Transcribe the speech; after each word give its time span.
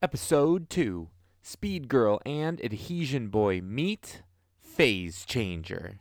Episode 0.00 0.70
2 0.70 1.08
Speed 1.42 1.88
Girl 1.88 2.20
and 2.24 2.64
Adhesion 2.64 3.30
Boy 3.30 3.60
meet 3.60 4.22
Phase 4.60 5.26
Changer. 5.26 5.98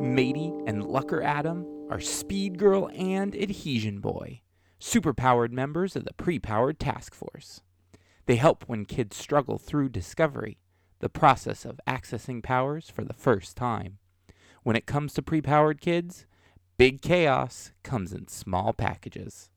Matey 0.00 0.50
and 0.66 0.82
Lucker 0.82 1.22
Adam 1.22 1.66
are 1.90 2.00
Speed 2.00 2.56
Girl 2.58 2.88
and 2.94 3.36
Adhesion 3.36 4.00
Boy, 4.00 4.40
superpowered 4.80 5.50
members 5.50 5.94
of 5.94 6.06
the 6.06 6.14
pre 6.14 6.38
powered 6.38 6.78
task 6.78 7.12
force. 7.12 7.60
They 8.26 8.36
help 8.36 8.64
when 8.66 8.86
kids 8.86 9.16
struggle 9.16 9.58
through 9.58 9.90
discovery, 9.90 10.58
the 11.00 11.10
process 11.10 11.66
of 11.66 11.80
accessing 11.86 12.42
powers 12.42 12.88
for 12.88 13.04
the 13.04 13.12
first 13.12 13.56
time. 13.56 13.98
When 14.62 14.76
it 14.76 14.86
comes 14.86 15.12
to 15.14 15.22
pre 15.22 15.42
powered 15.42 15.80
kids, 15.80 16.24
big 16.78 17.02
chaos 17.02 17.72
comes 17.82 18.14
in 18.14 18.28
small 18.28 18.72
packages. 18.72 19.50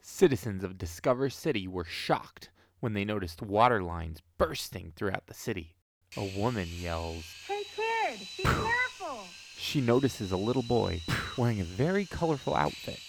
Citizens 0.00 0.64
of 0.64 0.78
Discover 0.78 1.28
City 1.28 1.68
were 1.68 1.84
shocked 1.84 2.48
when 2.80 2.94
they 2.94 3.04
noticed 3.04 3.42
water 3.42 3.82
lines 3.82 4.22
bursting 4.38 4.92
throughout 4.96 5.26
the 5.26 5.34
city. 5.34 5.74
A 6.16 6.24
woman 6.38 6.68
yells, 6.70 7.26
Hey 7.46 7.62
kid, 7.76 8.26
be 8.38 8.42
careful! 8.44 9.26
she 9.58 9.82
notices 9.82 10.32
a 10.32 10.36
little 10.38 10.62
boy 10.62 11.02
wearing 11.36 11.60
a 11.60 11.64
very 11.64 12.06
colorful 12.06 12.54
outfit 12.54 13.00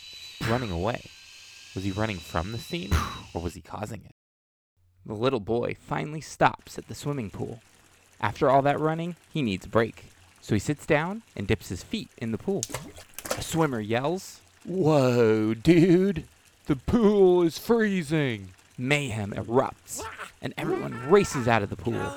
running 0.50 0.72
away. 0.72 1.02
Was 1.74 1.86
he 1.86 1.92
running 1.92 2.18
from 2.18 2.52
the 2.52 2.58
scene 2.58 2.92
or 3.34 3.42
was 3.42 3.54
he 3.54 3.62
causing 3.62 4.02
it? 4.04 4.16
The 5.10 5.16
little 5.16 5.40
boy 5.40 5.76
finally 5.88 6.22
stops 6.22 6.78
at 6.78 6.88
the 6.88 6.94
swimming 6.94 7.32
pool. 7.32 7.62
After 8.22 8.48
all 8.48 8.62
that 8.62 8.80
running, 8.80 9.16
he 9.34 9.42
needs 9.42 9.66
a 9.66 9.70
break. 9.70 10.06
So 10.40 10.54
he 10.54 10.60
sits 10.60 10.86
down 10.86 11.24
and 11.36 11.48
dips 11.48 11.70
his 11.70 11.82
feet 11.82 12.10
in 12.20 12.32
the 12.32 12.38
pool. 12.38 12.62
A 13.36 13.42
swimmer 13.42 13.80
yells, 13.80 14.40
Whoa, 14.66 15.56
dude! 15.56 16.26
The 16.68 16.76
pool 16.76 17.42
is 17.42 17.58
freezing! 17.58 18.50
Mayhem 18.78 19.32
erupts, 19.32 20.04
and 20.44 20.54
everyone 20.60 21.10
races 21.10 21.48
out 21.48 21.64
of 21.64 21.72
the 21.72 21.76
pool. 21.76 22.16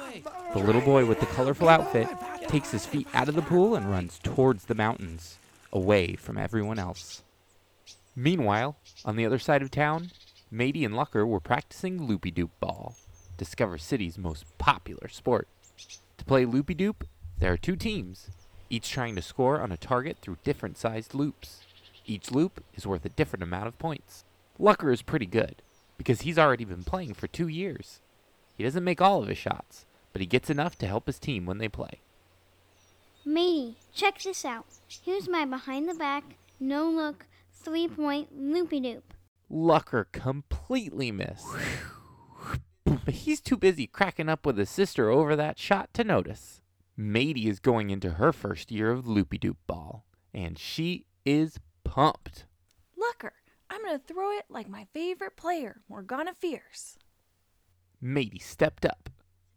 The 0.52 0.58
little 0.58 0.82
boy 0.82 1.06
with 1.06 1.18
the 1.18 1.24
colorful 1.24 1.70
outfit 1.70 2.08
takes 2.46 2.72
his 2.72 2.84
feet 2.84 3.08
out 3.14 3.30
of 3.30 3.34
the 3.34 3.40
pool 3.40 3.74
and 3.74 3.90
runs 3.90 4.18
towards 4.22 4.66
the 4.66 4.74
mountains, 4.74 5.38
away 5.72 6.14
from 6.14 6.36
everyone 6.36 6.78
else. 6.78 7.22
Meanwhile, 8.14 8.76
on 9.06 9.16
the 9.16 9.24
other 9.24 9.38
side 9.38 9.62
of 9.62 9.70
town, 9.70 10.10
Matey 10.54 10.84
and 10.84 10.92
Lucker 10.92 11.26
were 11.26 11.40
practicing 11.40 12.02
loopy 12.02 12.30
doop 12.30 12.50
ball, 12.60 12.94
Discover 13.38 13.78
City's 13.78 14.18
most 14.18 14.44
popular 14.58 15.08
sport. 15.08 15.48
To 16.18 16.26
play 16.26 16.44
loopy 16.44 16.74
doop, 16.74 17.06
there 17.38 17.50
are 17.50 17.56
two 17.56 17.74
teams, 17.74 18.28
each 18.68 18.90
trying 18.90 19.16
to 19.16 19.22
score 19.22 19.62
on 19.62 19.72
a 19.72 19.78
target 19.78 20.18
through 20.20 20.36
different 20.44 20.76
sized 20.76 21.14
loops. 21.14 21.62
Each 22.04 22.30
loop 22.30 22.62
is 22.74 22.86
worth 22.86 23.06
a 23.06 23.08
different 23.08 23.42
amount 23.42 23.66
of 23.66 23.78
points. 23.78 24.24
Lucker 24.60 24.92
is 24.92 25.00
pretty 25.00 25.24
good, 25.24 25.62
because 25.96 26.20
he's 26.20 26.38
already 26.38 26.66
been 26.66 26.84
playing 26.84 27.14
for 27.14 27.28
two 27.28 27.48
years. 27.48 28.00
He 28.54 28.62
doesn't 28.62 28.84
make 28.84 29.00
all 29.00 29.22
of 29.22 29.28
his 29.28 29.38
shots, 29.38 29.86
but 30.12 30.20
he 30.20 30.26
gets 30.26 30.50
enough 30.50 30.76
to 30.78 30.86
help 30.86 31.06
his 31.06 31.18
team 31.18 31.46
when 31.46 31.56
they 31.56 31.68
play. 31.68 32.00
Matey, 33.24 33.76
check 33.94 34.20
this 34.20 34.44
out. 34.44 34.66
Here's 35.02 35.30
my 35.30 35.46
behind 35.46 35.88
the 35.88 35.94
back, 35.94 36.24
no 36.60 36.90
look, 36.90 37.24
three 37.54 37.88
point 37.88 38.38
loopy 38.38 38.82
doop. 38.82 39.00
Lucker 39.52 40.06
completely 40.12 41.12
missed. 41.12 41.46
But 42.84 43.14
he's 43.14 43.40
too 43.40 43.56
busy 43.56 43.86
cracking 43.86 44.28
up 44.28 44.46
with 44.46 44.56
his 44.56 44.70
sister 44.70 45.10
over 45.10 45.36
that 45.36 45.58
shot 45.58 45.92
to 45.94 46.04
notice. 46.04 46.60
Matey 46.96 47.48
is 47.48 47.58
going 47.60 47.90
into 47.90 48.12
her 48.12 48.32
first 48.32 48.70
year 48.70 48.90
of 48.90 49.06
loopy 49.06 49.38
doop 49.38 49.56
ball, 49.66 50.04
and 50.32 50.58
she 50.58 51.04
is 51.24 51.58
pumped. 51.84 52.46
Lucker, 52.98 53.30
I'm 53.70 53.84
gonna 53.84 53.98
throw 53.98 54.30
it 54.32 54.44
like 54.48 54.68
my 54.68 54.86
favorite 54.92 55.36
player, 55.36 55.80
Morgana 55.88 56.34
Fierce. 56.38 56.98
Matey 58.00 58.38
stepped 58.38 58.84
up, 58.84 59.10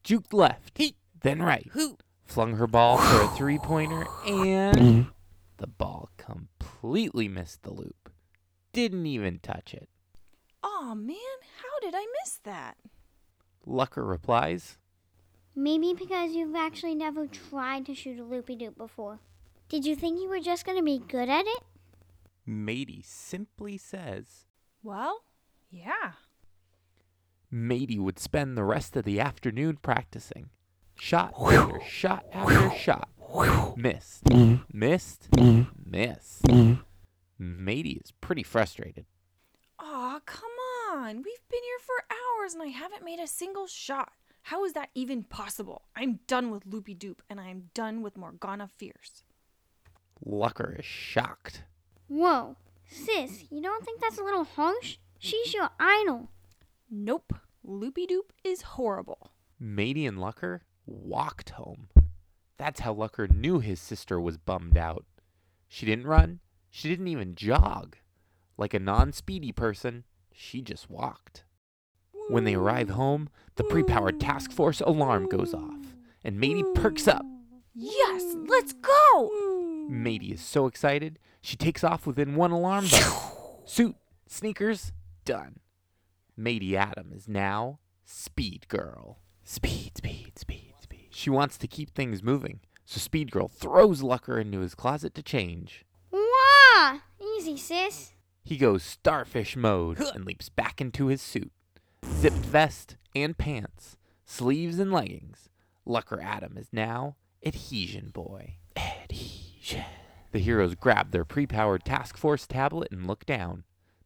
juked 0.03 0.33
left, 0.33 0.79
then 1.21 1.41
right, 1.41 1.67
Hoot. 1.73 2.01
flung 2.23 2.55
her 2.57 2.67
ball 2.67 2.97
for 2.97 3.21
a 3.21 3.27
three 3.29 3.57
pointer, 3.57 4.05
and 4.25 4.77
mm-hmm. 4.77 5.09
the 5.57 5.67
ball 5.67 6.09
completely 6.17 7.27
missed 7.27 7.63
the 7.63 7.73
loop. 7.73 8.04
Didn't 8.75 9.05
even 9.05 9.39
touch 9.39 9.73
it. 9.73 9.87
Aw 10.61 10.95
man, 10.95 11.15
how 11.61 11.79
did 11.79 11.95
I 11.95 12.05
miss 12.21 12.41
that? 12.43 12.75
Lucker 13.65 14.05
replies, 14.05 14.77
Maybe 15.55 15.93
because 15.93 16.33
you've 16.33 16.55
actually 16.55 16.93
never 16.93 17.25
tried 17.25 17.85
to 17.85 17.95
shoot 17.95 18.19
a 18.19 18.23
loopy 18.23 18.57
doop 18.57 18.75
before. 18.75 19.21
Did 19.69 19.85
you 19.85 19.95
think 19.95 20.19
you 20.19 20.27
were 20.27 20.41
just 20.41 20.65
gonna 20.65 20.83
be 20.83 20.99
good 20.99 21.29
at 21.29 21.45
it? 21.47 21.63
Matey 22.45 23.01
simply 23.01 23.77
says, 23.77 24.43
Well, 24.83 25.21
yeah. 25.71 26.11
Matey 27.49 27.97
would 27.97 28.19
spend 28.19 28.57
the 28.57 28.65
rest 28.65 28.97
of 28.97 29.05
the 29.05 29.21
afternoon 29.21 29.77
practicing. 29.81 30.49
Shot 30.99 31.33
after 31.39 31.79
shot 31.87 32.25
after 32.33 32.71
shot. 32.77 33.07
Missed. 33.77 34.25
Mm. 34.25 34.63
Missed. 34.73 35.31
Mm. 35.31 35.67
Missed. 35.85 36.43
Mm. 36.43 36.79
Matey 37.37 38.01
is 38.03 38.11
pretty 38.11 38.43
frustrated. 38.43 39.05
Aw, 39.79 40.19
come 40.25 40.49
on. 40.91 41.17
We've 41.17 41.49
been 41.49 41.63
here 41.63 41.79
for 41.79 42.05
hours 42.11 42.53
and 42.53 42.63
I 42.63 42.67
haven't 42.67 43.03
made 43.03 43.19
a 43.19 43.27
single 43.27 43.67
shot. 43.67 44.13
How 44.43 44.63
is 44.63 44.73
that 44.73 44.89
even 44.93 45.23
possible? 45.23 45.83
I'm 45.95 46.19
done 46.27 46.51
with 46.51 46.65
Loopy 46.65 46.95
Doop 46.95 47.19
and 47.29 47.39
I'm 47.39 47.69
done 47.73 48.01
with 48.01 48.17
Morgana 48.17 48.67
Fierce. 48.67 49.23
Lucker 50.25 50.79
is 50.79 50.85
shocked. 50.85 51.63
Whoa, 52.07 52.55
sis, 52.87 53.45
you 53.49 53.61
don't 53.61 53.83
think 53.83 53.99
that's 53.99 54.19
a 54.19 54.23
little 54.23 54.43
harsh? 54.43 54.97
She's 55.19 55.53
your 55.53 55.69
idol. 55.79 56.29
Nope. 56.89 57.33
Loopy 57.63 58.05
Doop 58.05 58.29
is 58.43 58.61
horrible. 58.61 59.31
Matey 59.59 60.05
and 60.05 60.19
Lucker 60.19 60.59
walked 60.85 61.51
home. 61.51 61.87
That's 62.57 62.81
how 62.81 62.93
Lucker 62.93 63.29
knew 63.29 63.59
his 63.59 63.81
sister 63.81 64.21
was 64.21 64.37
bummed 64.37 64.77
out. 64.77 65.05
She 65.67 65.85
didn't 65.85 66.07
run. 66.07 66.39
She 66.77 66.89
didn't 66.89 67.07
even 67.07 67.35
jog. 67.35 67.95
Like 68.57 68.73
a 68.73 68.79
non 68.79 69.13
speedy 69.13 69.53
person, 69.53 70.03
she 70.33 70.61
just 70.61 70.89
walked. 70.89 71.45
When 72.27 72.43
they 72.43 72.55
arrive 72.55 72.89
home, 72.89 73.29
the 73.55 73.63
pre 73.63 73.81
powered 73.81 74.19
task 74.19 74.51
force 74.51 74.81
alarm 74.81 75.29
goes 75.29 75.53
off, 75.53 75.95
and 76.21 76.37
Matey 76.37 76.65
perks 76.75 77.07
up. 77.07 77.25
Yes, 77.73 78.35
let's 78.49 78.73
go! 78.73 79.87
Matey 79.87 80.33
is 80.33 80.41
so 80.41 80.65
excited, 80.65 81.17
she 81.39 81.55
takes 81.55 81.81
off 81.81 82.05
within 82.05 82.35
one 82.35 82.51
alarm 82.51 82.87
bell. 82.91 83.61
Suit, 83.63 83.95
sneakers, 84.27 84.91
done. 85.23 85.61
Matey 86.35 86.75
Adam 86.75 87.13
is 87.15 87.29
now 87.29 87.79
Speed 88.03 88.67
Girl. 88.67 89.19
Speed, 89.45 89.93
speed, 89.95 90.33
speed, 90.37 90.73
speed. 90.81 91.07
She 91.09 91.29
wants 91.29 91.57
to 91.57 91.69
keep 91.69 91.95
things 91.95 92.21
moving, 92.21 92.59
so 92.85 92.99
Speed 92.99 93.31
Girl 93.31 93.47
throws 93.47 94.01
Lucker 94.01 94.41
into 94.41 94.59
his 94.59 94.75
closet 94.75 95.15
to 95.15 95.23
change. 95.23 95.85
Wah! 96.75 96.99
Easy, 97.37 97.55
sis. 97.55 98.11
He 98.43 98.57
goes 98.57 98.83
starfish 98.83 99.55
mode 99.55 99.97
and 100.13 100.25
leaps 100.25 100.49
back 100.49 100.81
into 100.81 101.05
his 101.05 101.21
suit. 101.21 101.53
Zipped 102.05 102.35
vest 102.35 102.97
and 103.15 103.37
pants, 103.37 103.95
sleeves 104.25 104.77
and 104.77 104.91
leggings. 104.91 105.47
Lucker 105.87 106.21
Adam 106.21 106.57
is 106.57 106.67
now 106.73 107.15
Adhesion 107.45 108.09
Boy. 108.09 108.57
Adhesion. 108.75 109.85
The 110.33 110.39
heroes 110.39 110.75
grab 110.75 111.11
their 111.11 111.23
pre 111.23 111.47
powered 111.47 111.85
task 111.85 112.17
force 112.17 112.45
tablet 112.45 112.91
and 112.91 113.07
look 113.07 113.25
down. 113.25 113.63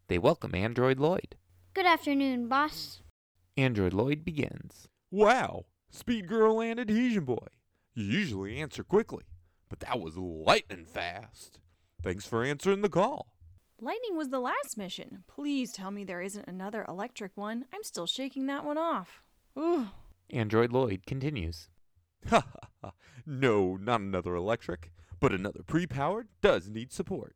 They 0.08 0.20
welcome 0.20 0.54
Android 0.54 1.00
Lloyd. 1.00 1.36
Good 1.74 1.88
afternoon, 1.88 2.48
boss. 2.50 3.02
Android 3.58 3.94
Lloyd 3.94 4.24
begins. 4.24 4.88
Wow, 5.10 5.66
Speed 5.90 6.28
Girl 6.28 6.62
and 6.62 6.80
Adhesion 6.80 7.26
Boy. 7.26 7.48
You 7.96 8.06
usually 8.06 8.60
answer 8.60 8.84
quickly, 8.84 9.24
but 9.70 9.80
that 9.80 10.00
was 10.00 10.18
lightning 10.18 10.86
fast. 10.86 11.60
Thanks 12.02 12.26
for 12.26 12.44
answering 12.44 12.82
the 12.82 12.90
call. 12.90 13.28
Lightning 13.82 14.16
was 14.16 14.30
the 14.30 14.40
last 14.40 14.78
mission. 14.78 15.24
Please 15.28 15.72
tell 15.72 15.92
me 15.92 16.04
there 16.04 16.22
isn't 16.22 16.48
another 16.48 16.86
electric 16.88 17.36
one. 17.36 17.66
I'm 17.74 17.84
still 17.84 18.08
shaking 18.08 18.46
that 18.48 18.66
one 18.66 18.78
off. 18.78 19.22
Ooh. 19.58 19.88
Android 20.30 20.72
Lloyd 20.72 21.06
continues. 21.06 21.70
Ha 22.30 22.44
ha 22.46 22.68
ha. 22.82 22.92
No, 23.26 23.78
not 23.78 24.02
another 24.02 24.36
electric, 24.36 24.92
but 25.20 25.34
another 25.34 25.62
pre 25.66 25.88
powered 25.88 26.28
does 26.42 26.70
need 26.70 26.92
support. 26.92 27.36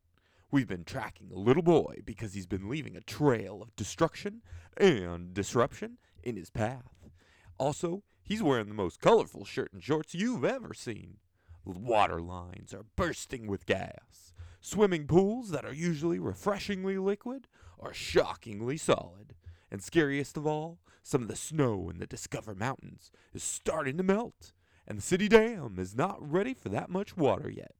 We've 0.51 0.67
been 0.67 0.83
tracking 0.83 1.31
a 1.31 1.39
little 1.39 1.63
boy 1.63 2.01
because 2.05 2.33
he's 2.33 2.45
been 2.45 2.69
leaving 2.69 2.95
a 2.95 3.01
trail 3.01 3.61
of 3.61 3.75
destruction 3.75 4.41
and 4.77 5.33
disruption 5.33 5.97
in 6.21 6.35
his 6.35 6.49
path. 6.49 7.09
Also, 7.57 8.03
he's 8.21 8.43
wearing 8.43 8.67
the 8.67 8.73
most 8.73 9.01
colorful 9.01 9.45
shirt 9.45 9.71
and 9.73 9.81
shorts 9.81 10.13
you've 10.13 10.45
ever 10.45 10.73
seen. 10.73 11.17
Water 11.65 12.19
lines 12.21 12.73
are 12.73 12.85
bursting 12.95 13.47
with 13.47 13.65
gas. 13.65 14.32
Swimming 14.65 15.07
pools 15.07 15.49
that 15.49 15.65
are 15.65 15.73
usually 15.73 16.19
refreshingly 16.19 16.97
liquid 16.97 17.49
are 17.77 17.93
shockingly 17.93 18.77
solid. 18.77 19.35
And 19.69 19.83
scariest 19.83 20.37
of 20.37 20.47
all, 20.47 20.79
some 21.03 21.21
of 21.23 21.27
the 21.27 21.35
snow 21.35 21.89
in 21.89 21.99
the 21.99 22.07
Discover 22.07 22.55
Mountains 22.55 23.11
is 23.33 23.43
starting 23.43 23.97
to 23.97 24.03
melt, 24.03 24.53
and 24.87 24.97
the 24.97 25.01
city 25.01 25.27
dam 25.27 25.75
is 25.79 25.97
not 25.97 26.17
ready 26.21 26.53
for 26.53 26.69
that 26.69 26.89
much 26.89 27.17
water 27.17 27.49
yet. 27.49 27.73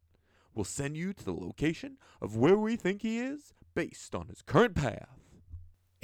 We'll 0.54 0.66
send 0.66 0.98
you 0.98 1.14
to 1.14 1.24
the 1.24 1.32
location 1.32 2.00
of 2.22 2.36
where 2.36 2.58
we 2.58 2.76
think 2.76 3.02
he 3.02 3.18
is 3.18 3.54
based 3.74 4.14
on 4.14 4.28
his 4.28 4.42
current 4.42 4.76
path. 4.76 5.22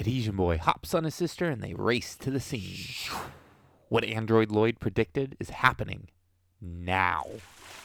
Adhesion 0.00 0.34
Boy 0.34 0.56
hops 0.56 0.94
on 0.94 1.04
his 1.04 1.14
sister 1.14 1.44
and 1.44 1.62
they 1.62 1.74
race 1.74 2.16
to 2.16 2.30
the 2.30 2.40
scene. 2.40 3.12
What 3.90 4.04
Android 4.04 4.50
Lloyd 4.50 4.80
predicted 4.80 5.36
is 5.38 5.50
happening 5.50 6.08
now. 6.60 7.26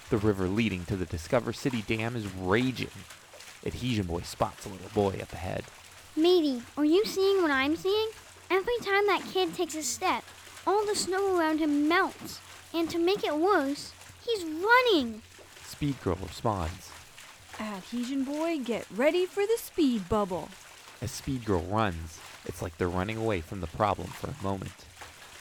The 0.10 0.18
river 0.18 0.48
leading 0.48 0.86
to 0.86 0.96
the 0.96 1.06
Discover 1.06 1.54
City 1.54 1.82
Dam 1.82 2.16
is 2.16 2.28
raging. 2.36 2.90
Adhesion 3.66 4.06
Boy 4.06 4.22
spots 4.22 4.66
a 4.66 4.70
little 4.70 4.90
boy 4.94 5.20
up 5.22 5.34
ahead. 5.34 5.64
Matey, 6.16 6.62
are 6.78 6.86
you 6.86 7.04
seeing 7.06 7.42
what 7.42 7.52
I'm 7.52 7.76
seeing? 7.76 8.10
Every 8.50 8.78
time 8.78 9.08
that 9.08 9.24
kid 9.34 9.56
takes 9.56 9.76
a 9.76 9.84
step, 9.84 10.24
all 10.68 10.86
the 10.86 10.96
snow 10.96 11.38
around 11.38 11.60
him 11.60 11.88
melts. 11.88 12.40
And 12.74 12.90
to 12.90 13.00
make 13.00 13.24
it 13.24 13.36
worse, 13.36 13.94
he's 14.26 14.44
running. 14.44 15.22
Speed 15.64 16.02
Girl 16.04 16.18
responds. 16.22 16.92
Adhesion 17.60 18.24
boy, 18.24 18.60
get 18.60 18.86
ready 18.96 19.26
for 19.26 19.46
the 19.46 19.58
speed 19.58 20.08
bubble. 20.10 20.50
As 21.02 21.12
Speed 21.12 21.46
Girl 21.46 21.62
runs, 21.62 22.20
it's 22.46 22.62
like 22.62 22.78
they're 22.78 22.88
running 22.88 23.18
away 23.18 23.42
from 23.42 23.62
the 23.62 23.68
problem 23.68 24.08
for 24.08 24.28
a 24.28 24.44
moment. 24.44 24.86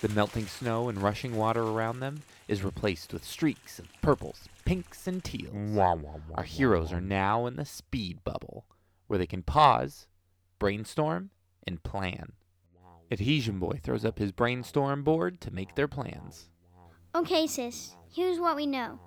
The 0.01 0.09
melting 0.09 0.47
snow 0.47 0.89
and 0.89 1.03
rushing 1.03 1.37
water 1.37 1.63
around 1.63 2.01
them 2.01 2.23
is 2.49 2.65
replaced 2.65 3.13
with 3.13 3.25
streaks 3.25 3.79
of 3.79 3.89
purples, 4.03 4.49
pinks, 4.65 5.07
and 5.07 5.23
teals. 5.23 5.53
Our 6.35 6.45
heroes 6.45 6.93
are 6.93 7.01
now 7.01 7.47
in 7.47 7.57
the 7.57 7.65
speed 7.65 8.23
bubble, 8.25 8.67
where 9.07 9.19
they 9.19 9.27
can 9.27 9.43
pause, 9.43 10.07
brainstorm, 10.59 11.31
and 11.67 11.83
plan. 11.83 12.33
Adhesion 13.11 13.59
Boy 13.59 13.81
throws 13.83 14.05
up 14.05 14.19
his 14.19 14.33
brainstorm 14.33 15.03
board 15.05 15.41
to 15.43 15.53
make 15.53 15.75
their 15.75 15.89
plans. 15.89 16.49
Okay, 17.15 17.47
sis, 17.47 17.97
here's 18.11 18.41
what 18.41 18.57
we 18.57 18.67
know. 18.67 18.99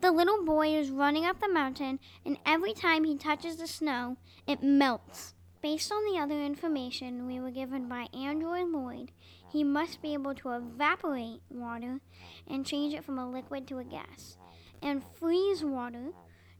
The 0.00 0.12
little 0.12 0.44
boy 0.44 0.74
is 0.74 0.90
running 0.90 1.24
up 1.24 1.40
the 1.40 1.48
mountain, 1.48 1.98
and 2.24 2.38
every 2.44 2.74
time 2.74 3.04
he 3.04 3.16
touches 3.16 3.56
the 3.56 3.66
snow, 3.66 4.18
it 4.46 4.62
melts. 4.62 5.34
Based 5.62 5.90
on 5.90 6.04
the 6.04 6.20
other 6.20 6.40
information 6.42 7.26
we 7.26 7.40
were 7.40 7.50
given 7.50 7.88
by 7.88 8.06
Android 8.14 8.68
Lloyd, 8.68 9.10
he 9.48 9.64
must 9.64 10.02
be 10.02 10.12
able 10.14 10.34
to 10.34 10.50
evaporate 10.50 11.40
water 11.50 12.00
and 12.48 12.66
change 12.66 12.94
it 12.94 13.04
from 13.04 13.18
a 13.18 13.30
liquid 13.30 13.66
to 13.68 13.78
a 13.78 13.84
gas, 13.84 14.36
and 14.82 15.02
freeze 15.18 15.64
water 15.64 16.10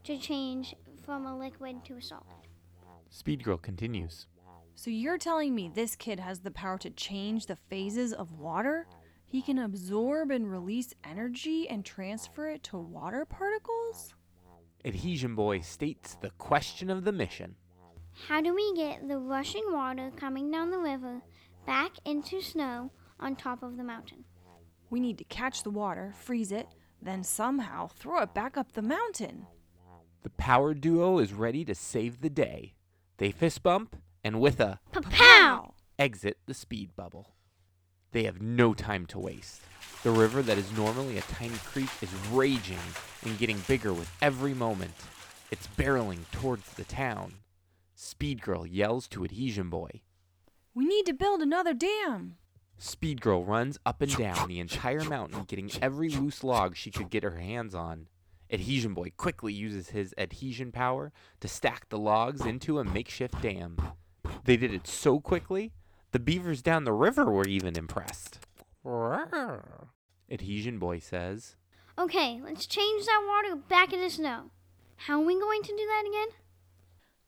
to 0.04 0.18
change 0.18 0.74
from 1.04 1.26
a 1.26 1.36
liquid 1.36 1.84
to 1.84 1.96
a 1.96 2.02
solid. 2.02 2.24
Speed 3.10 3.44
Girl 3.44 3.58
continues. 3.58 4.26
So 4.74 4.90
you're 4.90 5.18
telling 5.18 5.54
me 5.54 5.70
this 5.74 5.96
kid 5.96 6.20
has 6.20 6.40
the 6.40 6.50
power 6.50 6.78
to 6.78 6.90
change 6.90 7.46
the 7.46 7.56
phases 7.56 8.12
of 8.12 8.38
water? 8.38 8.86
He 9.24 9.42
can 9.42 9.58
absorb 9.58 10.30
and 10.30 10.50
release 10.50 10.94
energy 11.02 11.68
and 11.68 11.84
transfer 11.84 12.48
it 12.48 12.62
to 12.64 12.76
water 12.76 13.24
particles? 13.24 14.14
Adhesion 14.84 15.34
Boy 15.34 15.60
states 15.60 16.16
the 16.20 16.30
question 16.30 16.90
of 16.90 17.04
the 17.04 17.12
mission. 17.12 17.56
How 18.28 18.40
do 18.40 18.54
we 18.54 18.74
get 18.74 19.08
the 19.08 19.18
rushing 19.18 19.64
water 19.72 20.12
coming 20.16 20.50
down 20.50 20.70
the 20.70 20.78
river 20.78 21.22
back 21.66 21.92
into 22.04 22.40
snow 22.40 22.92
on 23.20 23.36
top 23.36 23.62
of 23.62 23.76
the 23.76 23.84
mountain? 23.84 24.24
We 24.88 25.00
need 25.00 25.18
to 25.18 25.24
catch 25.24 25.62
the 25.62 25.70
water, 25.70 26.14
freeze 26.16 26.52
it, 26.52 26.68
then 27.02 27.24
somehow 27.24 27.88
throw 27.88 28.22
it 28.22 28.32
back 28.32 28.56
up 28.56 28.72
the 28.72 28.82
mountain. 28.82 29.46
The 30.22 30.30
power 30.30 30.74
duo 30.74 31.18
is 31.18 31.32
ready 31.32 31.64
to 31.64 31.74
save 31.74 32.20
the 32.20 32.30
day. 32.30 32.74
They 33.18 33.30
fist 33.30 33.62
bump 33.62 33.96
and 34.24 34.40
with 34.40 34.60
a 34.60 34.80
Pow! 34.92 35.74
exit 35.98 36.38
the 36.46 36.54
speed 36.54 36.94
bubble. 36.96 37.34
They 38.12 38.24
have 38.24 38.40
no 38.40 38.72
time 38.72 39.06
to 39.06 39.18
waste. 39.18 39.60
The 40.02 40.10
river 40.10 40.42
that 40.42 40.58
is 40.58 40.76
normally 40.76 41.18
a 41.18 41.22
tiny 41.22 41.56
creek 41.64 41.90
is 42.00 42.14
raging 42.32 42.78
and 43.24 43.38
getting 43.38 43.58
bigger 43.66 43.92
with 43.92 44.10
every 44.22 44.54
moment. 44.54 44.92
It's 45.50 45.66
barreling 45.76 46.30
towards 46.32 46.68
the 46.74 46.84
town. 46.84 47.34
Speed 47.94 48.42
Girl 48.42 48.66
yells 48.66 49.08
to 49.08 49.24
Adhesion 49.24 49.70
Boy. 49.70 50.02
We 50.76 50.84
need 50.84 51.06
to 51.06 51.14
build 51.14 51.40
another 51.40 51.72
dam. 51.72 52.36
Speed 52.76 53.22
Girl 53.22 53.42
runs 53.42 53.78
up 53.86 54.02
and 54.02 54.14
down 54.14 54.46
the 54.46 54.60
entire 54.60 55.04
mountain, 55.04 55.44
getting 55.44 55.70
every 55.80 56.10
loose 56.10 56.44
log 56.44 56.76
she 56.76 56.90
could 56.90 57.08
get 57.08 57.22
her 57.22 57.38
hands 57.38 57.74
on. 57.74 58.08
Adhesion 58.52 58.92
Boy 58.92 59.10
quickly 59.16 59.54
uses 59.54 59.88
his 59.88 60.14
adhesion 60.18 60.70
power 60.72 61.14
to 61.40 61.48
stack 61.48 61.88
the 61.88 61.98
logs 61.98 62.44
into 62.44 62.78
a 62.78 62.84
makeshift 62.84 63.40
dam. 63.40 63.78
They 64.44 64.58
did 64.58 64.74
it 64.74 64.86
so 64.86 65.18
quickly, 65.18 65.72
the 66.12 66.18
beavers 66.18 66.60
down 66.60 66.84
the 66.84 66.92
river 66.92 67.24
were 67.24 67.48
even 67.48 67.78
impressed. 67.78 68.40
Adhesion 70.30 70.78
Boy 70.78 70.98
says, 70.98 71.56
Okay, 71.98 72.42
let's 72.44 72.66
change 72.66 73.06
that 73.06 73.24
water 73.26 73.56
back 73.56 73.94
into 73.94 74.10
snow. 74.10 74.50
How 74.96 75.22
are 75.22 75.24
we 75.24 75.40
going 75.40 75.62
to 75.62 75.72
do 75.72 75.86
that 75.86 76.04
again? 76.06 76.36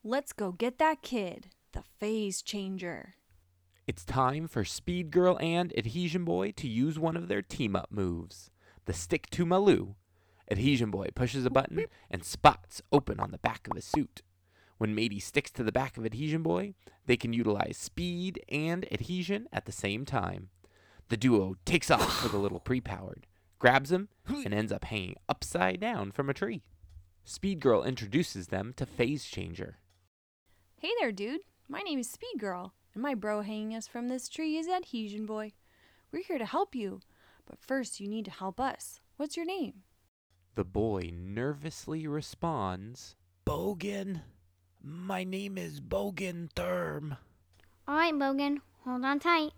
Let's 0.05 0.35
go 0.35 0.53
get 0.53 0.77
that 0.81 1.01
kid, 1.01 1.47
the 1.73 1.83
phase 1.99 2.43
changer. 2.43 3.15
It's 3.89 4.05
time 4.05 4.49
for 4.49 4.67
Speed 4.67 5.11
Girl 5.11 5.39
and 5.41 5.73
Adhesion 5.75 6.27
Boy 6.27 6.53
to 6.57 6.69
use 6.69 6.99
one 6.99 7.17
of 7.17 7.29
their 7.29 7.41
team 7.41 7.75
up 7.75 7.91
moves 7.91 8.51
the 8.85 8.93
Stick 8.93 9.31
to 9.31 9.47
Maloo. 9.47 9.95
Adhesion 10.51 10.91
Boy 10.91 11.07
pushes 11.15 11.47
a 11.47 11.51
button 11.51 11.87
and 12.11 12.23
spots 12.23 12.83
open 12.93 13.19
on 13.19 13.31
the 13.31 13.39
back 13.39 13.67
of 13.67 13.75
his 13.75 13.87
suit. 13.87 14.21
When 14.77 14.95
Matey 14.95 15.21
sticks 15.21 15.51
to 15.53 15.65
the 15.65 15.73
back 15.73 15.97
of 15.97 16.05
Adhesion 16.05 16.43
Boy, 16.43 16.75
they 17.07 17.17
can 17.17 17.33
utilize 17.33 17.79
speed 17.79 18.45
and 18.51 18.85
adhesion 18.93 19.49
at 19.55 19.65
the 19.65 19.73
same 19.73 20.05
time. 20.05 20.51
The 21.09 21.17
duo 21.17 21.57
takes 21.65 21.91
off 21.91 22.15
for 22.21 22.29
the 22.29 22.37
little 22.37 22.61
pre 22.61 22.83
powered, 22.83 23.27
grabs 23.59 23.91
him, 23.91 24.11
and 24.27 24.53
ends 24.53 24.71
up 24.71 24.85
hanging 24.85 25.17
upside 25.31 25.81
down 25.81 26.11
from 26.11 26.29
a 26.29 26.35
tree. 26.35 26.63
Speed 27.25 27.61
Girl 27.61 27.83
introduces 27.83 28.49
them 28.49 28.75
to 28.77 28.85
Phase 28.85 29.25
Changer. 29.25 29.79
Hey 30.77 30.91
there, 31.01 31.11
dude. 31.11 31.41
My 31.71 31.81
name 31.81 31.99
is 31.99 32.11
Speed 32.11 32.39
Girl, 32.39 32.73
and 32.95 33.03
my 33.03 33.15
bro 33.15 33.43
hanging 33.43 33.75
us 33.75 33.87
from 33.87 34.09
this 34.09 34.29
tree 34.29 34.57
is 34.57 34.69
Adhesion 34.69 35.27
Boy. 35.27 35.53
We're 36.13 36.23
here 36.23 36.39
to 36.39 36.47
help 36.47 36.75
you, 36.75 37.01
but 37.47 37.59
first 37.59 38.01
you 38.01 38.09
need 38.09 38.25
to 38.27 38.31
help 38.31 38.61
us. 38.61 39.01
What's 39.17 39.37
your 39.37 39.47
name? 39.47 39.83
The 40.55 40.65
boy 40.65 41.11
nervously 41.13 42.07
responds, 42.07 43.17
Bogan. 43.47 44.23
My 44.83 45.25
name 45.25 45.59
is 45.59 45.81
Bogan 45.81 46.51
Therm. 46.55 47.17
All 47.87 47.97
right, 47.97 48.15
Bogan, 48.15 48.59
hold 48.85 49.05
on 49.05 49.19
tight. 49.19 49.53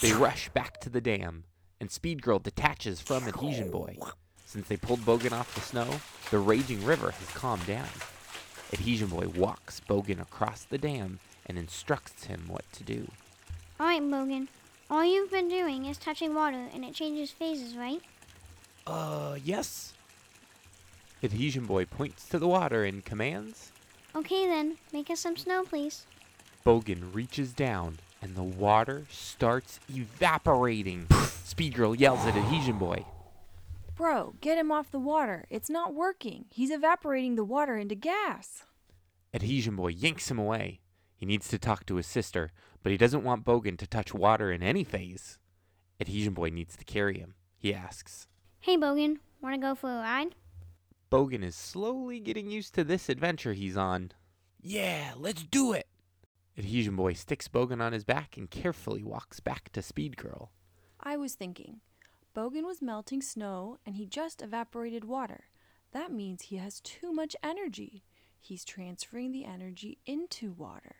They 0.00 0.12
rush 0.12 0.48
back 0.50 0.80
to 0.80 0.90
the 0.90 1.00
dam, 1.00 1.44
and 1.80 1.90
Speed 1.90 2.22
Girl 2.22 2.38
detaches 2.38 3.00
from 3.00 3.24
Adhesion 3.28 3.70
Boy. 3.70 3.96
Since 4.46 4.68
they 4.68 4.76
pulled 4.76 5.00
Bogan 5.00 5.32
off 5.32 5.54
the 5.54 5.60
snow, 5.60 6.00
the 6.30 6.38
raging 6.38 6.84
river 6.84 7.10
has 7.10 7.28
calmed 7.30 7.66
down. 7.66 7.88
Adhesion 8.72 9.08
Boy 9.08 9.28
walks 9.28 9.80
Bogan 9.80 10.20
across 10.20 10.64
the 10.64 10.78
dam 10.78 11.18
and 11.48 11.58
instructs 11.58 12.24
him 12.24 12.44
what 12.48 12.70
to 12.72 12.84
do. 12.84 13.10
All 13.80 13.86
right, 13.86 14.02
Bogan. 14.02 14.48
All 14.90 15.04
you've 15.04 15.30
been 15.30 15.48
doing 15.48 15.84
is 15.84 15.98
touching 15.98 16.34
water, 16.34 16.66
and 16.72 16.84
it 16.84 16.94
changes 16.94 17.30
phases, 17.30 17.76
right? 17.76 18.00
Uh, 18.86 19.36
yes? 19.44 19.92
Adhesion 21.22 21.66
Boy 21.66 21.84
points 21.84 22.28
to 22.28 22.38
the 22.38 22.48
water 22.48 22.84
and 22.84 23.04
commands. 23.04 23.72
Okay, 24.14 24.46
then, 24.46 24.78
make 24.92 25.10
us 25.10 25.20
some 25.20 25.36
snow, 25.36 25.62
please. 25.64 26.06
Bogan 26.64 27.14
reaches 27.14 27.52
down, 27.52 27.98
and 28.22 28.34
the 28.34 28.42
water 28.42 29.04
starts 29.10 29.78
evaporating. 29.88 31.06
Speed 31.44 31.74
Girl 31.74 31.94
yells 31.94 32.24
at 32.24 32.36
Adhesion 32.36 32.78
Boy. 32.78 33.04
Bro, 33.96 34.34
get 34.40 34.58
him 34.58 34.70
off 34.70 34.90
the 34.90 34.98
water. 34.98 35.44
It's 35.50 35.68
not 35.68 35.92
working. 35.92 36.46
He's 36.50 36.70
evaporating 36.70 37.34
the 37.34 37.44
water 37.44 37.76
into 37.76 37.94
gas. 37.94 38.62
Adhesion 39.34 39.76
Boy 39.76 39.88
yanks 39.88 40.30
him 40.30 40.38
away. 40.38 40.80
He 41.18 41.26
needs 41.26 41.48
to 41.48 41.58
talk 41.58 41.84
to 41.86 41.96
his 41.96 42.06
sister, 42.06 42.52
but 42.84 42.92
he 42.92 42.96
doesn't 42.96 43.24
want 43.24 43.44
Bogan 43.44 43.76
to 43.78 43.88
touch 43.88 44.14
water 44.14 44.52
in 44.52 44.62
any 44.62 44.84
phase. 44.84 45.38
Adhesion 46.00 46.32
Boy 46.32 46.50
needs 46.50 46.76
to 46.76 46.84
carry 46.84 47.18
him. 47.18 47.34
He 47.58 47.74
asks. 47.74 48.28
Hey, 48.60 48.76
Bogan, 48.76 49.16
want 49.42 49.56
to 49.56 49.60
go 49.60 49.74
for 49.74 49.90
a 49.90 49.96
ride? 49.96 50.36
Bogan 51.10 51.42
is 51.42 51.56
slowly 51.56 52.20
getting 52.20 52.50
used 52.50 52.72
to 52.74 52.84
this 52.84 53.08
adventure 53.08 53.52
he's 53.52 53.76
on. 53.76 54.12
Yeah, 54.60 55.12
let's 55.16 55.42
do 55.42 55.72
it. 55.72 55.88
Adhesion 56.56 56.94
Boy 56.94 57.14
sticks 57.14 57.48
Bogan 57.48 57.82
on 57.82 57.92
his 57.92 58.04
back 58.04 58.36
and 58.36 58.48
carefully 58.48 59.02
walks 59.02 59.40
back 59.40 59.70
to 59.72 59.82
Speed 59.82 60.16
Girl. 60.16 60.52
I 61.00 61.16
was 61.16 61.34
thinking, 61.34 61.80
Bogan 62.36 62.64
was 62.64 62.80
melting 62.80 63.22
snow 63.22 63.78
and 63.84 63.96
he 63.96 64.06
just 64.06 64.40
evaporated 64.40 65.04
water. 65.04 65.46
That 65.92 66.12
means 66.12 66.42
he 66.42 66.56
has 66.56 66.80
too 66.80 67.12
much 67.12 67.34
energy. 67.42 68.04
He's 68.40 68.64
transferring 68.64 69.32
the 69.32 69.44
energy 69.44 69.98
into 70.06 70.52
water. 70.52 70.96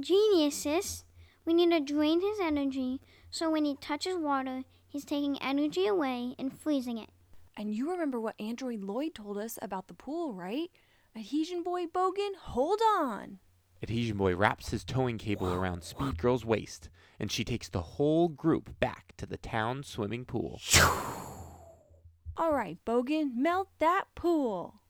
Genius, 0.00 0.56
sis. 0.56 1.04
We 1.44 1.54
need 1.54 1.70
to 1.70 1.80
drain 1.80 2.20
his 2.20 2.38
energy 2.40 3.00
so 3.34 3.50
when 3.50 3.64
he 3.64 3.74
touches 3.74 4.16
water, 4.16 4.62
he's 4.86 5.04
taking 5.04 5.42
energy 5.42 5.88
away 5.88 6.36
and 6.38 6.56
freezing 6.56 6.98
it. 6.98 7.10
And 7.56 7.74
you 7.74 7.90
remember 7.90 8.20
what 8.20 8.40
Android 8.40 8.80
Lloyd 8.80 9.16
told 9.16 9.38
us 9.38 9.58
about 9.60 9.88
the 9.88 9.94
pool, 9.94 10.32
right? 10.34 10.70
Adhesion 11.16 11.64
Boy 11.64 11.86
Bogan, 11.86 12.36
hold 12.38 12.80
on. 12.96 13.40
Adhesion 13.82 14.16
Boy 14.16 14.36
wraps 14.36 14.70
his 14.70 14.84
towing 14.84 15.18
cable 15.18 15.52
around 15.52 15.82
Speed 15.82 16.16
Girl's 16.16 16.44
waist, 16.44 16.90
and 17.18 17.32
she 17.32 17.42
takes 17.42 17.68
the 17.68 17.82
whole 17.82 18.28
group 18.28 18.78
back 18.78 19.14
to 19.16 19.26
the 19.26 19.36
town 19.36 19.82
swimming 19.82 20.24
pool. 20.24 20.60
All 22.36 22.52
right, 22.52 22.78
Bogan, 22.86 23.34
melt 23.34 23.68
that 23.80 24.04
pool. 24.14 24.80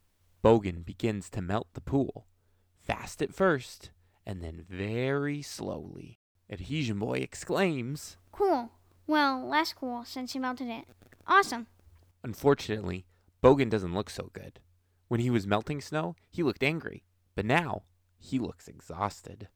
Bogan 0.44 0.84
begins 0.84 1.30
to 1.30 1.40
melt 1.40 1.68
the 1.72 1.80
pool, 1.80 2.26
fast 2.82 3.22
at 3.22 3.34
first, 3.34 3.90
and 4.26 4.42
then 4.42 4.64
very 4.68 5.42
slowly. 5.42 6.18
Adhesion 6.50 6.98
Boy 6.98 7.18
exclaims. 7.18 8.16
Cool. 8.32 8.70
Well, 9.06 9.46
less 9.46 9.72
cool 9.72 10.04
since 10.04 10.32
he 10.32 10.38
melted 10.38 10.68
it. 10.68 10.84
Awesome. 11.26 11.66
Unfortunately, 12.22 13.06
Bogan 13.42 13.68
doesn't 13.68 13.94
look 13.94 14.10
so 14.10 14.30
good. 14.32 14.60
When 15.08 15.20
he 15.20 15.30
was 15.30 15.46
melting 15.46 15.80
snow, 15.80 16.16
he 16.30 16.42
looked 16.42 16.62
angry, 16.62 17.04
but 17.34 17.44
now 17.44 17.82
he 18.18 18.38
looks 18.38 18.68
exhausted. 18.68 19.48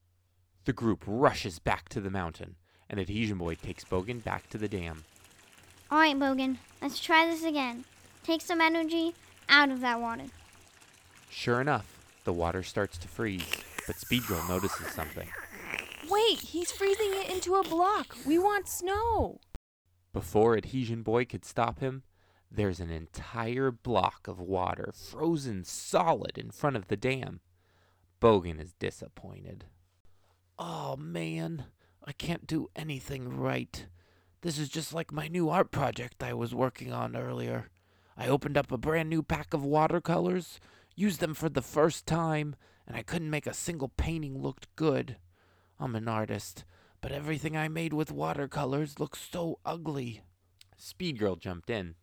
The 0.65 0.73
group 0.75 1.03
rushes 1.07 1.59
back 1.59 1.89
to 1.91 2.01
the 2.01 2.11
mountain, 2.11 2.57
and 2.91 3.01
Adhesion 3.01 3.39
Boy 3.39 3.55
takes 3.55 3.85
Bogan 3.85 4.23
back 4.23 4.49
to 4.51 4.59
the 4.59 4.69
dam. 4.69 5.05
All 5.91 5.99
right, 5.99 6.19
Bogan, 6.19 6.59
let's 6.83 7.01
try 7.01 7.27
this 7.27 7.45
again. 7.45 7.85
Take 8.23 8.43
some 8.43 8.61
energy 8.61 9.15
out 9.49 9.71
of 9.71 9.81
that 9.81 10.01
water. 10.01 10.25
Sure 11.31 11.63
enough, 11.63 11.99
the 12.25 12.33
water 12.33 12.63
starts 12.63 12.99
to 12.99 13.09
freeze, 13.09 13.65
but 13.89 13.99
Speed 13.99 14.27
Girl 14.27 14.47
notices 14.47 14.87
something. 14.89 15.27
Wait, 16.11 16.39
he's 16.39 16.71
freezing 16.71 17.11
it 17.15 17.31
into 17.31 17.55
a 17.55 17.65
block. 17.65 18.17
We 18.27 18.39
want 18.39 18.69
snow. 18.69 19.41
Before 20.13 20.57
Adhesion 20.57 21.03
Boy 21.03 21.25
could 21.25 21.45
stop 21.45 21.81
him, 21.81 22.03
there's 22.51 22.81
an 22.81 22.91
entire 22.91 23.71
block 23.71 24.29
of 24.29 24.39
water 24.39 24.93
frozen 24.95 25.65
solid 25.65 26.37
in 26.37 26.51
front 26.51 26.77
of 26.77 26.89
the 26.89 26.99
dam. 26.99 27.41
Bogan 28.21 28.61
is 28.61 28.75
disappointed. 28.75 29.65
Oh 30.59 30.95
man, 30.97 31.65
I 32.05 32.13
can't 32.13 32.47
do 32.47 32.69
anything 32.77 33.39
right. 33.39 33.87
This 34.43 34.59
is 34.59 34.69
just 34.69 34.93
like 34.93 35.13
my 35.13 35.29
new 35.29 35.49
art 35.49 35.71
project 35.71 36.23
I 36.23 36.35
was 36.35 36.55
working 36.55 36.93
on 36.93 37.17
earlier. 37.17 37.71
I 38.19 38.29
opened 38.29 38.59
up 38.59 38.71
a 38.71 38.77
brand 38.77 39.09
new 39.09 39.23
pack 39.23 39.55
of 39.55 39.65
watercolors, 39.65 40.61
used 40.95 41.21
them 41.21 41.33
for 41.33 41.49
the 41.49 41.63
first 41.63 42.07
time, 42.07 42.55
and 42.89 42.97
I 42.97 43.03
couldn't 43.03 43.31
make 43.31 43.47
a 43.47 43.53
single 43.53 43.89
painting 43.89 44.43
look 44.43 44.63
good. 44.75 45.19
I'm 45.79 45.95
an 45.95 46.09
artist, 46.09 46.65
but 47.03 47.13
everything 47.13 47.55
I 47.55 47.69
made 47.69 47.93
with 47.93 48.11
watercolors 48.11 48.99
looks 48.99 49.21
so 49.31 49.59
ugly. 49.65 50.23
Speed 50.79 51.19
Girl 51.19 51.37
jumped 51.37 51.69
in. 51.69 51.97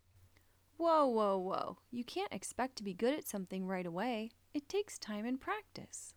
Whoa, 0.76 1.06
whoa, 1.06 1.38
whoa. 1.38 1.78
You 1.90 2.04
can't 2.04 2.32
expect 2.32 2.76
to 2.76 2.84
be 2.84 2.94
good 2.94 3.14
at 3.14 3.26
something 3.26 3.66
right 3.66 3.84
away. 3.84 4.30
It 4.54 4.68
takes 4.68 4.96
time 4.96 5.26
and 5.26 5.40
practice. 5.40 6.14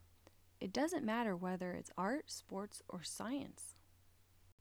It 0.61 0.71
doesn't 0.71 1.05
matter 1.05 1.35
whether 1.35 1.71
it's 1.71 1.91
art, 1.97 2.29
sports, 2.29 2.83
or 2.87 3.01
science. 3.01 3.75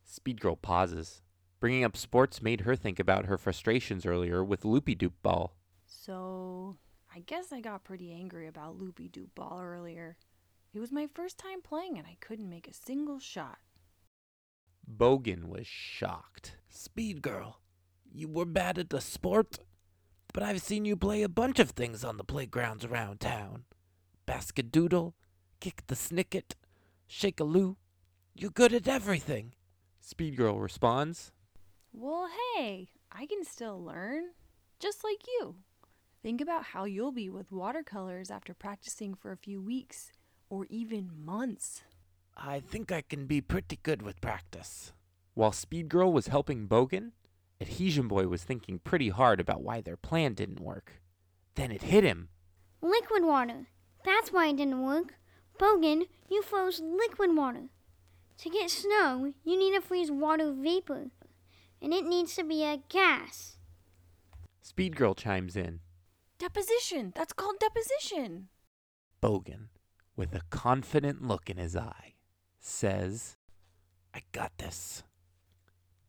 Speed 0.05 0.41
Girl 0.41 0.57
pauses. 0.57 1.23
Bringing 1.61 1.85
up 1.85 1.97
sports 1.97 2.41
made 2.41 2.63
her 2.63 2.77
think 2.77 2.99
about 2.99 3.27
her 3.27 3.37
frustrations 3.37 4.07
earlier 4.07 4.43
with 4.43 4.65
Loopy 4.65 4.97
Doop 4.97 5.13
Ball. 5.23 5.53
So, 5.87 6.77
I 7.19 7.23
guess 7.27 7.53
I 7.53 7.61
got 7.61 7.83
pretty 7.83 8.13
angry 8.13 8.47
about 8.47 8.79
Loopy 8.79 9.09
Doop 9.09 9.35
Ball 9.35 9.61
earlier. 9.61 10.17
It 10.73 10.79
was 10.79 10.93
my 10.93 11.09
first 11.13 11.37
time 11.37 11.61
playing 11.61 11.99
and 11.99 12.07
I 12.07 12.17
couldn't 12.21 12.49
make 12.49 12.69
a 12.69 12.73
single 12.73 13.19
shot. 13.19 13.59
Bogan 14.89 15.49
was 15.49 15.67
shocked. 15.67 16.59
Speed 16.69 17.21
Girl, 17.21 17.61
you 18.09 18.29
were 18.29 18.45
bad 18.45 18.79
at 18.79 18.91
the 18.91 19.01
sport, 19.01 19.59
but 20.33 20.45
I've 20.45 20.63
seen 20.63 20.85
you 20.85 20.95
play 20.95 21.25
a 21.25 21.29
bunch 21.29 21.59
of 21.59 21.71
things 21.71 22.05
on 22.05 22.19
the 22.19 22.23
playgrounds 22.23 22.85
around 22.85 23.19
town. 23.19 23.65
Basket 24.25 24.71
doodle, 24.71 25.17
kick 25.59 25.83
the 25.89 25.97
snicket, 25.97 26.55
shake 27.09 27.41
a 27.41 27.45
loo. 27.45 27.79
You're 28.33 28.53
good 28.53 28.73
at 28.73 28.87
everything. 28.87 29.55
Speed 30.01 30.37
Girl 30.37 30.61
responds. 30.61 31.33
Well, 31.93 32.29
hey, 32.55 32.91
I 33.11 33.27
can 33.27 33.45
still 33.45 33.83
learn. 33.83 34.27
Just 34.79 35.03
like 35.03 35.27
you. 35.27 35.57
Think 36.23 36.41
about 36.41 36.65
how 36.65 36.85
you'll 36.85 37.13
be 37.13 37.31
with 37.31 37.53
watercolors 37.53 38.31
after 38.31 38.53
practicing 38.53 39.15
for 39.15 39.31
a 39.31 39.37
few 39.37 39.63
weeks 39.63 40.11
or 40.51 40.67
even 40.69 41.11
months. 41.25 41.83
I 42.37 42.59
think 42.59 42.91
I 42.91 43.03
can 43.03 43.27
be 43.27 43.41
pretty 43.41 43.79
good 43.83 44.03
with 44.03 44.21
practice. 44.21 44.93
While 45.35 45.53
Speed 45.53 45.89
Girl 45.89 46.13
was 46.13 46.27
helping 46.27 46.67
Bogan, 46.67 47.13
Adhesion 47.61 48.09
Boy 48.09 48.27
was 48.27 48.43
thinking 48.43 48.81
pretty 48.81 49.11
hard 49.11 49.39
about 49.39 49.63
why 49.63 49.81
their 49.81 49.97
plan 49.97 50.35
didn't 50.35 50.61
work. 50.61 51.01
Then 51.55 51.71
it 51.71 51.83
hit 51.83 52.03
him. 52.03 52.29
Liquid 52.83 53.25
water. 53.25 53.69
That's 54.05 54.33
why 54.33 54.49
it 54.49 54.57
didn't 54.57 54.83
work. 54.83 55.15
Bogan, 55.59 56.07
you 56.29 56.43
froze 56.43 56.81
liquid 56.81 57.37
water. 57.37 57.69
To 58.39 58.51
get 58.51 58.71
snow, 58.71 59.35
you 59.45 59.59
need 59.59 59.75
to 59.75 59.81
freeze 59.81 60.11
water 60.11 60.53
vapor, 60.53 61.11
and 61.81 61.93
it 61.93 62.05
needs 62.05 62.35
to 62.37 62.45
be 62.45 62.65
a 62.65 62.81
gas. 62.89 63.57
Speed 64.63 64.97
Girl 64.97 65.15
chimes 65.15 65.57
in. 65.57 65.81
Deposition! 66.39 67.13
That's 67.17 67.33
called 67.33 67.57
deposition! 67.59 68.49
Bogan, 69.21 69.69
with 70.17 70.35
a 70.35 70.43
confident 70.51 71.21
look 71.21 71.51
in 71.51 71.57
his 71.57 71.77
eye, 71.77 72.15
says, 72.61 73.37
I 74.15 74.23
got 74.31 74.53
this. 74.59 75.03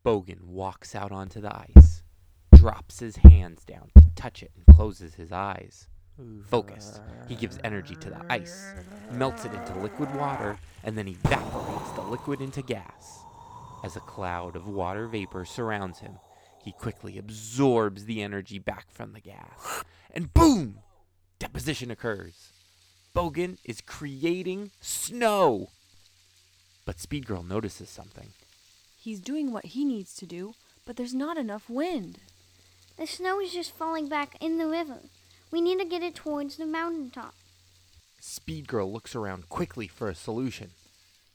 Bogan 0.05 0.43
walks 0.43 0.93
out 0.93 1.11
onto 1.11 1.41
the 1.41 1.55
ice, 1.55 2.03
drops 2.55 2.99
his 2.99 3.17
hands 3.17 3.65
down 3.65 3.89
to 3.95 4.05
touch 4.15 4.43
it, 4.43 4.51
and 4.55 4.75
closes 4.75 5.15
his 5.15 5.31
eyes. 5.31 5.87
Focused, 6.45 7.01
he 7.27 7.35
gives 7.35 7.57
energy 7.63 7.95
to 7.95 8.09
the 8.09 8.21
ice, 8.29 8.73
melts 9.11 9.45
it 9.45 9.53
into 9.53 9.79
liquid 9.79 10.13
water, 10.15 10.57
and 10.83 10.97
then 10.97 11.07
evaporates 11.07 11.91
the 11.91 12.01
liquid 12.01 12.41
into 12.41 12.61
gas. 12.61 13.19
As 13.83 13.95
a 13.95 14.01
cloud 14.01 14.55
of 14.55 14.67
water 14.67 15.07
vapor 15.07 15.45
surrounds 15.45 15.99
him, 15.99 16.19
he 16.69 16.73
quickly 16.73 17.17
absorbs 17.17 18.05
the 18.05 18.21
energy 18.21 18.59
back 18.59 18.91
from 18.91 19.13
the 19.13 19.19
gas. 19.19 19.83
And 20.11 20.31
boom! 20.35 20.81
Deposition 21.39 21.89
occurs. 21.89 22.51
Bogan 23.15 23.57
is 23.65 23.81
creating 23.81 24.69
snow. 24.79 25.71
But 26.85 26.99
Speed 26.99 27.25
Girl 27.25 27.41
notices 27.41 27.89
something. 27.89 28.33
He's 28.95 29.19
doing 29.19 29.51
what 29.51 29.65
he 29.65 29.83
needs 29.83 30.13
to 30.17 30.27
do, 30.27 30.53
but 30.85 30.95
there's 30.95 31.15
not 31.15 31.37
enough 31.37 31.71
wind. 31.71 32.19
The 32.97 33.07
snow 33.07 33.39
is 33.39 33.51
just 33.51 33.75
falling 33.75 34.07
back 34.07 34.37
in 34.39 34.59
the 34.59 34.67
river. 34.67 34.99
We 35.49 35.61
need 35.61 35.79
to 35.79 35.85
get 35.85 36.03
it 36.03 36.13
towards 36.13 36.57
the 36.57 36.67
mountaintop. 36.67 37.33
Speed 38.19 38.67
Girl 38.67 38.93
looks 38.93 39.15
around 39.15 39.49
quickly 39.49 39.87
for 39.87 40.07
a 40.07 40.13
solution. 40.13 40.69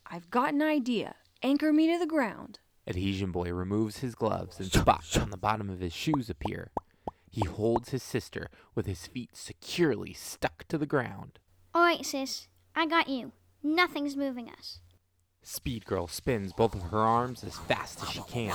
I've 0.07 0.31
got 0.31 0.55
an 0.55 0.63
idea. 0.63 1.17
Anchor 1.43 1.73
me 1.73 1.93
to 1.93 1.99
the 1.99 2.07
ground. 2.07 2.61
Adhesion 2.87 3.33
Boy 3.33 3.53
removes 3.53 3.99
his 3.99 4.15
gloves 4.15 4.61
and 4.61 4.71
spots 4.71 5.17
on 5.17 5.31
the 5.31 5.37
bottom 5.37 5.71
of 5.71 5.81
his 5.81 5.93
shoes 5.93 6.29
appear. 6.29 6.71
He 7.31 7.47
holds 7.47 7.91
his 7.91 8.03
sister 8.03 8.51
with 8.75 8.87
his 8.87 9.07
feet 9.07 9.31
securely 9.37 10.13
stuck 10.13 10.69
to 10.69 10.79
the 10.79 10.87
ground. 10.87 11.39
All 11.75 11.83
right, 11.83 12.05
sis. 12.05 12.49
I 12.77 12.87
got 12.87 13.09
you. 13.09 13.33
Nothing's 13.63 14.17
moving 14.17 14.49
us. 14.51 14.81
Speed 15.43 15.85
Girl 15.85 16.07
spins 16.07 16.53
both 16.53 16.75
of 16.75 16.83
her 16.85 17.01
arms 17.01 17.45
as 17.45 17.59
fast 17.59 18.03
as 18.03 18.11
she 18.11 18.23
can, 18.29 18.55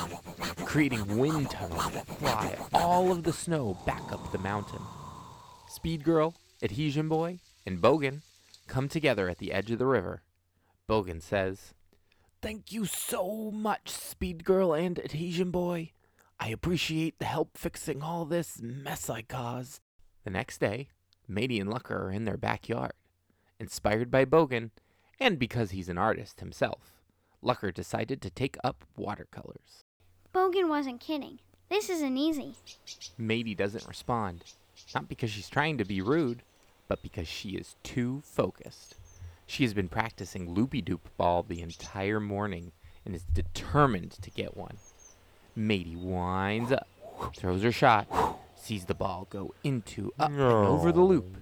creating 0.66 1.18
wind 1.18 1.52
tunnels 1.52 1.92
that 1.92 2.08
fly 2.08 2.58
all 2.74 3.12
of 3.12 3.24
the 3.24 3.34
snow 3.34 3.78
back 3.86 4.12
up 4.12 4.32
the 4.32 4.40
mountain. 4.40 4.82
Speed 5.68 6.04
Girl, 6.04 6.34
Adhesion 6.64 7.08
Boy, 7.08 7.40
and 7.66 7.80
Bogan 7.80 8.22
come 8.68 8.90
together 8.90 9.30
at 9.30 9.38
the 9.38 9.52
edge 9.52 9.70
of 9.70 9.78
the 9.78 9.86
river. 9.86 10.24
Bogan 10.88 11.22
says, 11.22 11.74
Thank 12.42 12.72
you 12.72 12.86
so 12.86 13.52
much, 13.52 13.90
Speed 13.90 14.46
Girl 14.46 14.74
and 14.74 14.98
Adhesion 14.98 15.52
Boy. 15.52 15.92
I 16.40 16.48
appreciate 16.50 17.20
the 17.20 17.26
help 17.26 17.58
fixing 17.58 18.02
all 18.02 18.24
this 18.24 18.62
mess 18.62 19.10
I 19.10 19.24
caused. 19.24 19.82
The 20.24 20.30
next 20.30 20.60
day, 20.60 20.88
Matey 21.28 21.60
and 21.60 21.70
Lucker 21.70 22.06
are 22.06 22.12
in 22.12 22.24
their 22.24 22.38
backyard. 22.38 22.94
Inspired 23.60 24.10
by 24.10 24.24
Bogan, 24.24 24.70
and 25.20 25.38
because 25.38 25.72
he's 25.72 25.90
an 25.90 25.98
artist 25.98 26.40
himself, 26.40 27.02
Lucker 27.44 27.74
decided 27.74 28.22
to 28.22 28.30
take 28.30 28.56
up 28.64 28.86
watercolors. 28.96 29.84
Bogan 30.34 30.70
wasn't 30.70 31.02
kidding. 31.02 31.40
This 31.70 31.90
isn't 31.90 32.18
easy. 32.18 32.56
Matey 33.18 33.54
doesn't 33.54 33.88
respond, 33.88 34.46
not 34.96 35.10
because 35.10 35.30
she's 35.30 35.50
trying 35.50 35.78
to 35.78 35.84
be 35.84 36.00
rude, 36.00 36.44
but 36.88 37.04
because 37.04 37.28
she 37.28 37.50
is 37.50 37.76
too 37.84 38.22
focused. 38.24 38.96
She 39.50 39.64
has 39.64 39.74
been 39.74 39.90
practicing 39.90 40.54
loopy 40.54 40.80
doop 40.80 41.00
ball 41.18 41.42
the 41.42 41.62
entire 41.62 42.20
morning 42.20 42.72
and 43.04 43.16
is 43.16 43.24
determined 43.24 44.12
to 44.22 44.30
get 44.30 44.56
one. 44.56 44.78
Matey 45.56 45.96
winds 45.96 46.72
up, 46.72 46.88
throws 47.36 47.64
her 47.64 47.72
shot, 47.72 48.08
sees 48.56 48.86
the 48.86 48.94
ball 48.94 49.26
go 49.32 49.56
into, 49.64 50.14
up, 50.20 50.30
and 50.30 50.40
over 50.40 50.92
the 50.92 51.02
loop. 51.02 51.36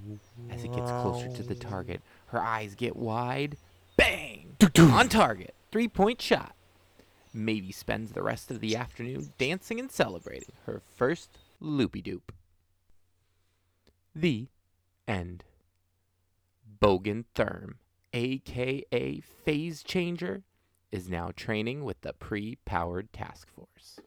As 0.49 0.63
it 0.63 0.71
gets 0.71 0.89
closer 0.89 1.27
to 1.27 1.43
the 1.43 1.53
target, 1.53 2.01
her 2.27 2.41
eyes 2.41 2.75
get 2.75 2.95
wide. 2.95 3.57
Bang! 3.97 4.55
On 4.79 5.09
target. 5.09 5.53
Three 5.69 5.89
point 5.89 6.21
shot. 6.21 6.55
Matey 7.33 7.73
spends 7.73 8.13
the 8.13 8.23
rest 8.23 8.49
of 8.49 8.61
the 8.61 8.77
afternoon 8.77 9.33
dancing 9.37 9.81
and 9.81 9.91
celebrating 9.91 10.53
her 10.65 10.81
first 10.95 11.37
loopy 11.59 12.01
doop. 12.01 12.29
The 14.15 14.47
end. 15.09 15.43
Bogan 16.81 17.25
Therm, 17.35 17.73
aka 18.17 19.19
Phase 19.19 19.83
Changer, 19.83 20.43
is 20.91 21.07
now 21.07 21.31
training 21.35 21.83
with 21.83 22.01
the 22.01 22.13
pre 22.13 22.57
powered 22.65 23.13
task 23.13 23.47
force. 23.51 23.99